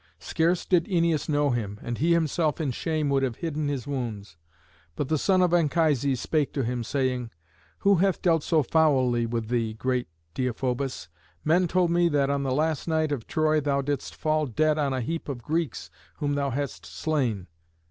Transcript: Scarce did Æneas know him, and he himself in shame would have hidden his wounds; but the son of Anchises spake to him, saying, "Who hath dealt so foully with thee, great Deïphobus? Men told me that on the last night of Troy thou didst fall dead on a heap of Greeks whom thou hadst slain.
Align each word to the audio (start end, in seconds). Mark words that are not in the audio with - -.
Scarce 0.17 0.65
did 0.65 0.85
Æneas 0.85 1.29
know 1.29 1.51
him, 1.51 1.79
and 1.83 1.99
he 1.99 2.13
himself 2.13 2.59
in 2.59 2.71
shame 2.71 3.07
would 3.09 3.21
have 3.21 3.35
hidden 3.35 3.67
his 3.67 3.85
wounds; 3.85 4.35
but 4.95 5.09
the 5.09 5.17
son 5.19 5.43
of 5.43 5.53
Anchises 5.53 6.19
spake 6.19 6.51
to 6.53 6.63
him, 6.63 6.83
saying, 6.83 7.29
"Who 7.81 7.97
hath 7.97 8.19
dealt 8.19 8.41
so 8.41 8.63
foully 8.63 9.27
with 9.27 9.49
thee, 9.49 9.75
great 9.75 10.07
Deïphobus? 10.33 11.07
Men 11.45 11.67
told 11.67 11.91
me 11.91 12.09
that 12.09 12.31
on 12.31 12.41
the 12.41 12.51
last 12.51 12.87
night 12.87 13.11
of 13.11 13.27
Troy 13.27 13.61
thou 13.61 13.81
didst 13.83 14.15
fall 14.15 14.47
dead 14.47 14.79
on 14.79 14.91
a 14.91 15.01
heap 15.01 15.29
of 15.29 15.43
Greeks 15.43 15.91
whom 16.15 16.33
thou 16.33 16.49
hadst 16.49 16.83
slain. 16.83 17.45